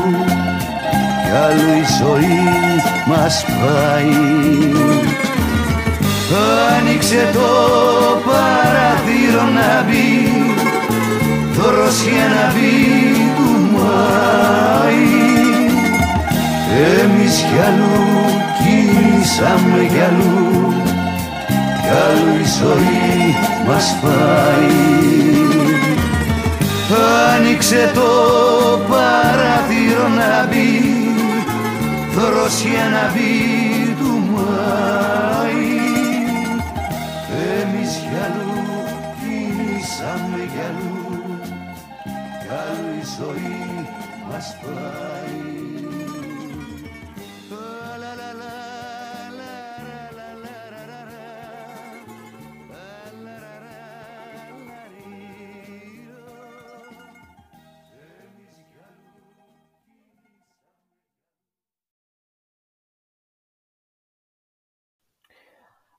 [1.23, 2.41] Κι αλλού η ζωή
[3.07, 4.17] μας πάει.
[6.77, 7.49] Άνοιξε το
[8.27, 10.43] παράθυρο να μπει
[11.53, 12.77] δροσιά να μπει
[13.37, 15.05] του Μάη.
[17.01, 18.01] Εμείς κι αλλού
[18.59, 20.73] κινήσαμε κι αλλού.
[21.83, 23.35] Κι αλλού η ζωή
[23.67, 25.52] μας πάει
[27.35, 28.11] Άνοιξε το
[28.89, 30.83] παράθυρο να μπει
[32.15, 33.62] δροσιά να μπει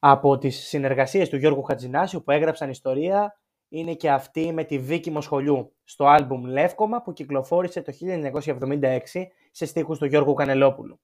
[0.06, 3.39] Από τις συνεργασίες του Γιώργου Χατζηνάσιου που έγραψαν ιστορία
[3.70, 8.99] είναι και αυτή με τη Βίκη Μοσχολιού στο άλμπουμ Λεύκομα που κυκλοφόρησε το 1976
[9.51, 10.99] σε στίχους του Γιώργου Κανελόπουλου.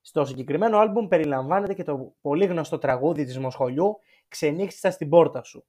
[0.00, 5.64] Στο συγκεκριμένο άλμπουμ περιλαμβάνεται και το πολύ γνωστό τραγούδι της Μοσχολιού «Ξενύχτησα στην πόρτα σου».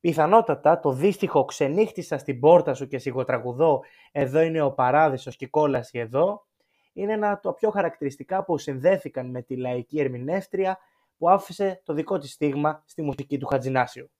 [0.00, 5.48] Πιθανότατα το δύστιχο «Ξενύχτησα στην πόρτα σου και σιγοτραγουδώ, εδώ είναι ο παράδεισος και η
[5.48, 6.46] κόλαση εδώ»
[6.92, 10.78] είναι ένα από τα πιο χαρακτηριστικά που συνδέθηκαν με τη λαϊκή ερμηνεύτρια
[11.18, 14.10] που άφησε το δικό της στίγμα στη μουσική του Χατζηνάσιου.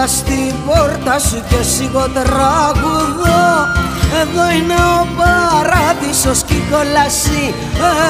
[0.00, 3.44] Ξενυχτήσα στην πόρτα σου και σιγοτραγουδώ
[4.20, 7.42] Εδώ είναι ο παράδεισος και η κόλαση.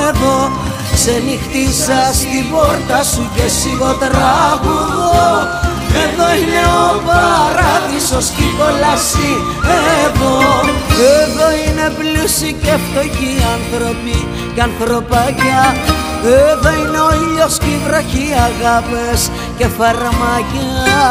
[0.08, 0.36] Εδώ
[0.94, 5.30] Ξενυχτήσα στην πόρτα σου και σιγοτραγουδώ
[6.04, 9.30] Εδώ είναι ο παράδεισος και η κόλαση.
[10.02, 10.34] Εδώ
[11.20, 14.18] Εδώ είναι πλούσιοι και φτωχοί άνθρωποι
[14.54, 15.62] και ανθρωπάκια.
[16.50, 19.20] Εδώ είναι ο ήλιος και η βροχή αγάπες
[19.58, 21.08] και φαρμάκια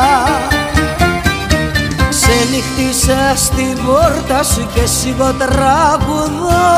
[2.29, 6.69] Ξενυχτήσα στην πόρτα σου και σιγοτραγουδώ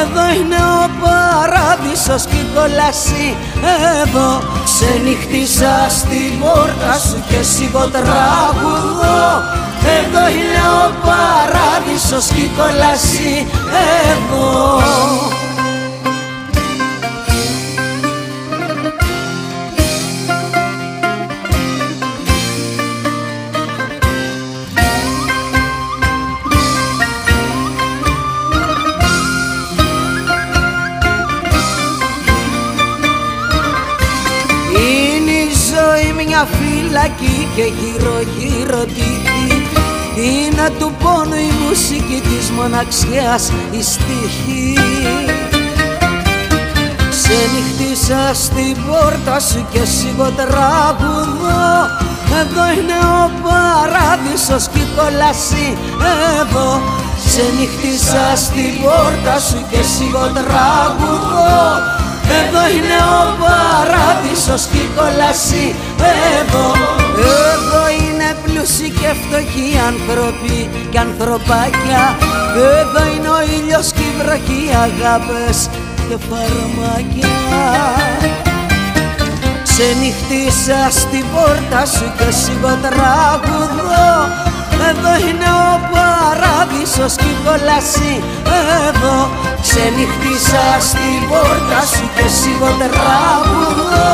[0.00, 3.36] Εδώ είναι ο παράδεισος και η κόλαση.
[4.02, 9.24] Εδώ Ξενυχτήσα στην πόρτα σου και σιγοτραγουδώ
[9.98, 13.46] Εδώ είναι ο παράδεισος και η κόλαση.
[14.10, 15.43] Εδώ
[37.04, 39.62] φυλακή και γύρω γύρω τύχη.
[40.16, 44.78] Είναι του πόνου η μουσική της μοναξιάς η στίχη.
[47.10, 51.68] Ξενυχτήσα στην πόρτα σου και σιγό τραγουδώ.
[52.40, 55.76] Εδώ είναι ο παράδεισος και η κόλαση
[56.40, 56.80] εδώ
[57.26, 61.93] Ξενυχτήσα στην πόρτα σου και σιγό τραγουδώ
[62.40, 65.74] Εδώ είναι ο παράδεισος και η κόλαση.
[66.38, 66.66] Εδώ
[67.52, 70.58] Εδώ είναι πλούσιοι και φτωχοί άνθρωποι
[70.90, 72.02] και ανθρωπάκια.
[72.80, 75.68] Εδώ είναι ο ήλιος και η βροχή αγάπες
[76.08, 77.36] και φαρμακιά
[79.62, 84.12] Ξενυχτήσα στην πόρτα σου και σιγό τραγουδώ
[84.88, 88.22] Εδώ είναι ο παράδεισος και η κόλαση
[88.88, 89.30] εδώ
[89.62, 94.12] Ξενυχτήσα στην πόρτα σου και σιγό τραγουδώ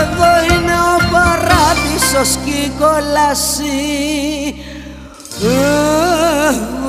[0.00, 0.30] Εδώ.
[0.50, 3.78] Είναι ο παράδεισος και η κόλαση
[5.42, 6.87] εδώ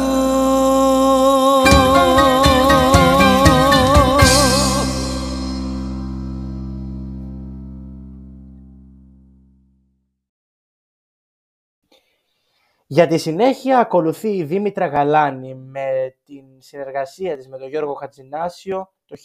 [12.91, 18.93] Για τη συνέχεια ακολουθεί η Δήμητρα Γαλάνη με την συνεργασία της με τον Γιώργο Χατζινάσιο
[19.05, 19.15] το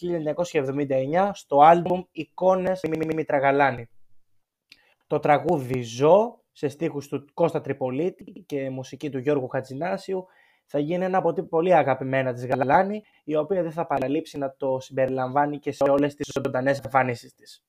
[0.53, 3.89] 1979 στο άλμπουμ «Εικόνες με Δήμητρα Γαλάνη».
[5.07, 10.27] Το τραγούδι «Ζω» σε στίχους του Κώστα Τριπολίτη και μουσική του Γιώργου Χατζινάσιου
[10.67, 14.55] θα γίνει ένα από τα πολύ αγαπημένα της Γαλάνη η οποία δεν θα παραλείψει να
[14.57, 17.65] το συμπεριλαμβάνει και σε όλες τις ζωντανές εμφανίσεις της.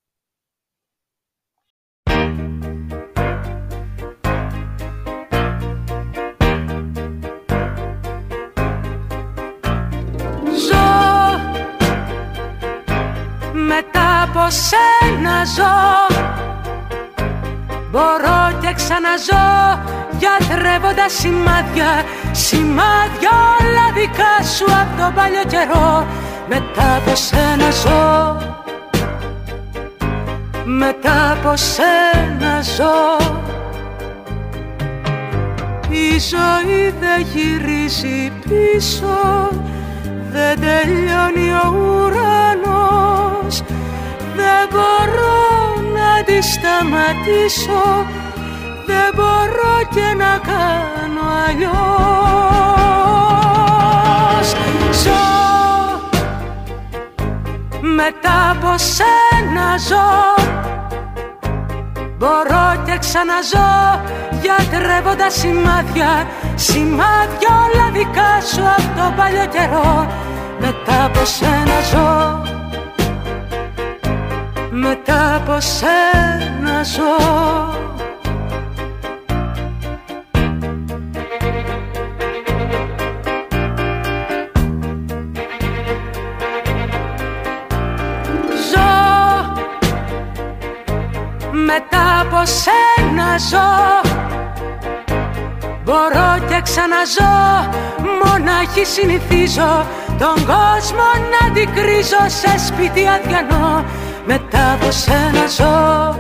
[13.68, 16.16] Μετά από σένα ζω
[17.92, 19.80] Μπορώ και ξαναζώ
[20.18, 26.08] γιατρεύοντας σημάδια Σημάδια όλα δικά σου από τον παλιό καιρό.
[26.48, 28.38] Μετά από σένα ζω
[30.66, 33.34] Μετά από σένα ζω
[35.90, 39.50] η ζωή δεν γυρίζει πίσω
[40.32, 43.15] Δεν τελειώνει ο ουρανός
[44.36, 45.44] Δεν μπορώ
[45.98, 48.06] να τη σταματήσω.
[48.86, 51.76] Δεν μπορώ και να κάνω αλλιώς.
[55.04, 55.26] Ζω
[57.96, 60.10] μετά από σένα ζω.
[62.18, 64.02] Μπορώ και ξαναζώ
[64.42, 66.28] γιατρεύοντας σημάδια.
[66.56, 70.08] Σημάδια όλα δικά σου από τον παλιό καιρό.
[70.60, 72.54] Μετά από σένα ζω
[74.78, 77.04] Μετά από σένα ζω.
[88.72, 88.82] Ζω
[91.52, 94.04] μετά από σένα ζω.
[95.84, 97.70] Μπορώ και ξαναζώ
[98.24, 99.86] Μονάχη συνηθίζω
[100.20, 103.86] Τον κόσμο να αντικρίζω Σε σπίτι αδιανό
[104.28, 106.16] Μετά από σένα ζω.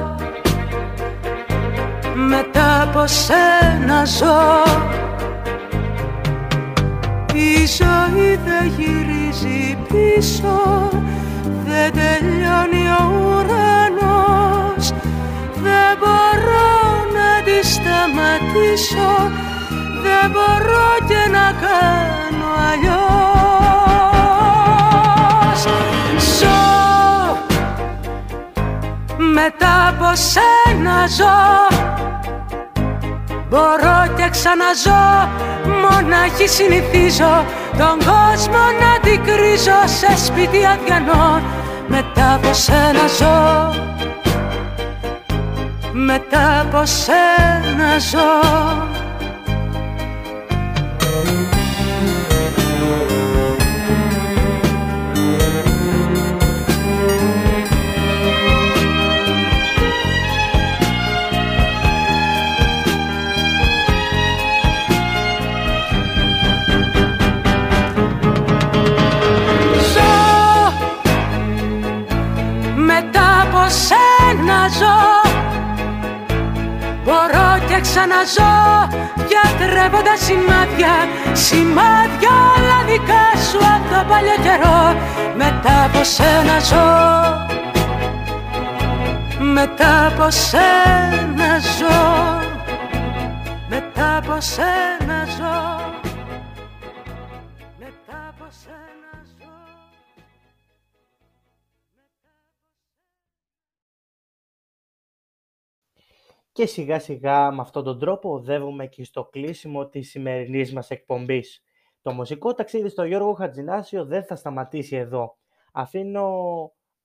[2.15, 4.63] Μετά από σένα ζω.
[7.33, 10.89] Η ζωή δεν γυρίζει πίσω.
[11.65, 14.93] Δεν τελειώνει ο ουρανός.
[15.63, 16.71] Δεν μπορώ
[17.17, 19.31] να τη σταματήσω.
[20.03, 23.44] Δεν μπορώ και να κάνω αλλιώς
[29.35, 31.37] μετά από σένα ζω.
[33.49, 35.29] Μπορώ και ξαναζώ
[35.81, 37.45] Μονάχη συνηθίζω
[37.77, 41.41] Τον κόσμο να αντικρίζω Σε σπίτι αδιανό.
[41.87, 43.73] Μετά από σένα ζω.
[45.91, 48.17] Μετά από σένα ζω.
[48.19, 48.94] Ζω
[79.95, 80.95] Γιατρεύοντας σημάδια
[81.33, 84.95] Σημάδια όλα δικά σου από τον παλιό καιρό.
[85.35, 86.87] Μετά από σένα ζω.
[89.39, 92.39] Μετά από σένα ζω.
[93.69, 95.94] Μετά από σένα ζω
[106.55, 111.63] Και σιγά σιγά με αυτόν τον τρόπο οδεύουμε και στο κλείσιμο της σημερινής μας εκπομπής.
[112.01, 115.37] Το μουσικό ταξίδι στο Γιώργο Χατζινάσιο δεν θα σταματήσει εδώ.
[115.71, 116.27] Αφήνω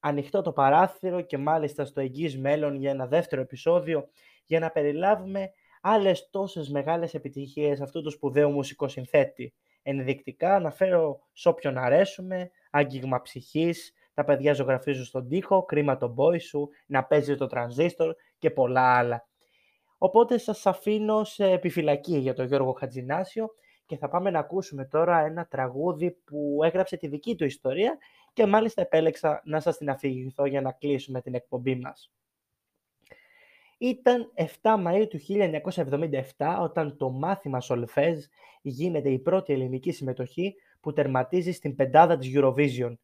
[0.01, 4.09] ανοιχτό το παράθυρο και μάλιστα στο εγγύς μέλλον για ένα δεύτερο επεισόδιο
[4.45, 9.55] για να περιλάβουμε άλλες τόσες μεγάλες επιτυχίες αυτού του σπουδαίου μουσικοσυνθέτη.
[9.83, 16.39] Ενδεικτικά αναφέρω σ' όποιον αρέσουμε, άγγιγμα ψυχής, τα παιδιά ζωγραφίζουν στον τοίχο, κρίμα το μπόι
[16.39, 19.29] σου, να παίζει το τρανζίστορ και πολλά άλλα.
[20.03, 23.55] Οπότε σας αφήνω σε επιφυλακή για τον Γιώργο Χατζινάσιο
[23.87, 27.99] και θα πάμε να ακούσουμε τώρα ένα τραγούδι που έγραψε τη δική του ιστορία
[28.33, 32.13] και μάλιστα επέλεξα να σας την αφηγηθώ για να κλείσουμε την εκπομπή μας.
[33.79, 35.19] Ήταν 7 Μαΐου του
[36.37, 38.25] 1977 όταν το μάθημα Σολφέζ
[38.63, 42.95] γίνεται η πρώτη ελληνική συμμετοχή που τερματίζει στην πεντάδα της Eurovision.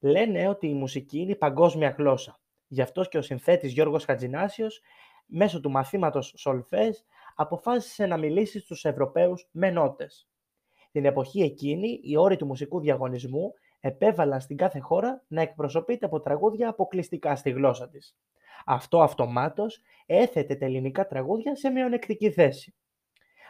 [0.00, 2.40] Λένε ότι η μουσική είναι η παγκόσμια γλώσσα.
[2.68, 4.80] Γι' αυτός και ο συνθέτης Γιώργος Χατζινάσιος
[5.26, 6.96] μέσω του μαθήματος Σολφέζ
[7.34, 10.28] αποφάσισε να μιλήσει στους Ευρωπαίους με νότες.
[10.92, 16.20] Την εποχή εκείνη, οι όροι του μουσικού διαγωνισμού επέβαλαν στην κάθε χώρα να εκπροσωπείται από
[16.20, 18.16] τραγούδια αποκλειστικά στη γλώσσα της.
[18.66, 22.74] Αυτό αυτομάτως έθετε τα ελληνικά τραγούδια σε μειονεκτική θέση.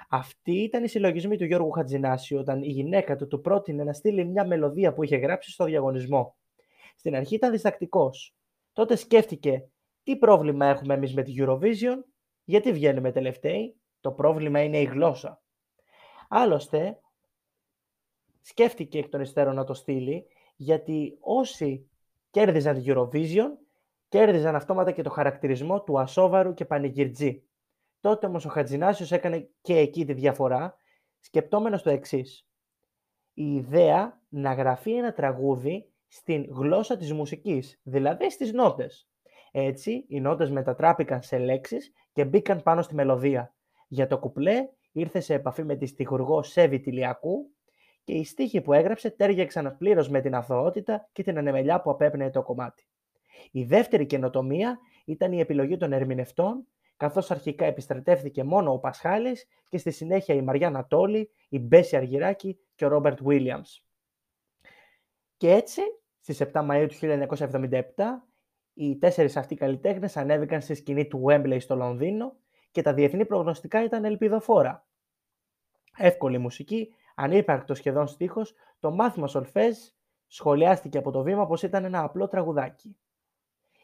[0.09, 4.25] Αυτή ήταν η συλλογισμή του Γιώργου Χατζινάση όταν η γυναίκα του του πρότεινε να στείλει
[4.25, 6.37] μια μελωδία που είχε γράψει στο διαγωνισμό.
[6.97, 8.37] Στην αρχή ήταν διστακτικός.
[8.73, 9.69] Τότε σκέφτηκε
[10.07, 12.03] τι πρόβλημα έχουμε εμείς με τη Eurovision,
[12.45, 15.43] γιατί βγαίνουμε τελευταίοι, το πρόβλημα είναι η γλώσσα.
[16.29, 17.01] Άλλωστε,
[18.41, 20.27] σκέφτηκε εκ των υστέρων να το στείλει,
[20.57, 21.91] γιατί όσοι
[22.31, 23.49] κέρδιζαν τη Eurovision,
[24.09, 27.43] κέρδιζαν αυτόματα και το χαρακτηρισμό του ασόβαρου και πανηγυρτζή.
[28.01, 30.77] Τότε όμως ο Χατζινάσιος έκανε και εκεί τη διαφορά,
[31.21, 32.47] σκεπτόμενος το εξής.
[33.35, 39.09] Η ιδέα να γραφεί ένα τραγούδι στην γλώσσα της μουσικής, δηλαδή στις νότες.
[39.59, 43.55] Έτσι, οι νότες μετατράπηκαν σε λέξεις και μπήκαν πάνω στη μελωδία.
[43.89, 47.51] Για το κουπλέ ήρθε σε επαφή με τη στιχουργό Σέβη Τηλιακού
[48.05, 52.31] και οι στίχοι που έγραψε τέργεξαν πλήρως με την αθωότητα και την ανεμελιά που απέπνεε
[52.31, 52.87] το κομμάτι.
[53.51, 59.79] Η δεύτερη καινοτομία ήταν η επιλογή των ερμηνευτών, καθώς αρχικά επιστρατεύθηκε μόνο ο Πασχάλης και
[59.79, 63.85] στη συνέχεια η Μαριά Νατόλη, η Μπέση Αργυράκη και ο Ρόμπερτ Βίλιαμς.
[65.37, 65.81] Και έτσι,
[66.21, 67.81] στις 7 Μαου του 1977,
[68.79, 72.37] οι τέσσερις αυτοί καλλιτέχνες ανέβηκαν στη σκηνή του Wembley στο Λονδίνο
[72.71, 74.87] και τα διεθνή προγνωστικά ήταν ελπιδοφόρα.
[75.97, 79.77] Εύκολη μουσική, ανύπαρκτος σχεδόν στίχος, το μάθημα Σολφέζ
[80.27, 82.97] σχολιάστηκε από το βήμα πως ήταν ένα απλό τραγουδάκι.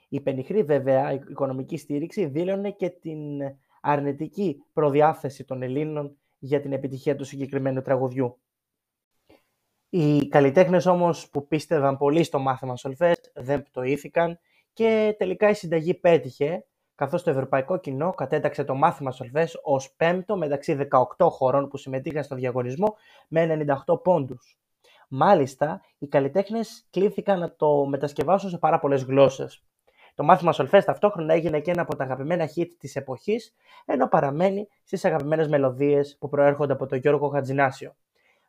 [0.09, 3.41] Η πενιχρή βέβαια οικονομική στήριξη δήλωνε και την
[3.81, 8.39] αρνητική προδιάθεση των Ελλήνων για την επιτυχία του συγκεκριμένου τραγουδιού.
[9.89, 14.39] Οι καλλιτέχνες όμως που πίστευαν πολύ στο μάθημα Σολφές δεν πτωήθηκαν
[14.73, 16.65] και τελικά η συνταγή πέτυχε,
[16.95, 22.25] καθώς το ευρωπαϊκό κοινό κατέταξε το μάθημα Σολβές ως πέμπτο μεταξύ 18 χωρών που συμμετείχαν
[22.25, 22.97] στο διαγωνισμό
[23.29, 24.57] με 98 πόντους.
[25.09, 29.63] Μάλιστα, οι καλλιτέχνες κλήθηκαν να το μετασκευάσουν σε πάρα πολλές γλώσσες.
[30.15, 33.55] Το μάθημα Σολφές ταυτόχρονα έγινε και ένα από τα αγαπημένα hit της εποχής,
[33.85, 37.95] ενώ παραμένει στις αγαπημένες μελωδίες που προέρχονται από τον Γιώργο Χατζινάσιο.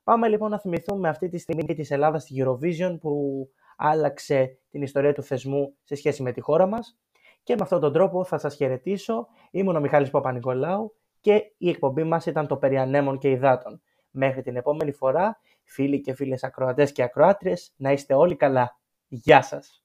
[0.03, 3.49] Πάμε λοιπόν να θυμηθούμε αυτή τη στιγμή της Ελλάδα στη Eurovision που
[3.85, 6.97] άλλαξε την ιστορία του θεσμού σε σχέση με τη χώρα μας.
[7.43, 9.27] Και με αυτόν τον τρόπο θα σας χαιρετήσω.
[9.51, 13.81] Ήμουν ο Μιχάλης Παπα-Νικολάου και η εκπομπή μας ήταν το περί ανέμων και υδάτων.
[14.09, 18.79] Μέχρι την επόμενη φορά, φίλοι και φίλες ακροατές και ακροάτριες, να είστε όλοι καλά.
[19.07, 19.82] Γεια σας!